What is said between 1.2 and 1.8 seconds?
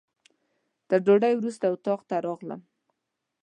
وروسته